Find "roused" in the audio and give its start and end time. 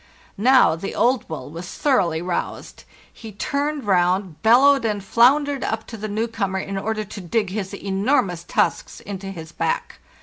2.23-2.85